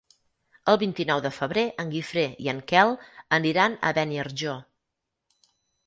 El 0.71 0.79
vint-i-nou 0.83 1.21
de 1.25 1.31
febrer 1.35 1.65
en 1.85 1.93
Guifré 1.93 2.25
i 2.47 2.51
en 2.57 2.65
Quel 2.73 2.97
aniran 3.41 3.79
a 3.91 3.97
Beniarjó. 4.01 4.61